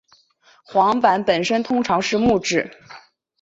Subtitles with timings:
[0.63, 2.71] 晃板本身通常是木制。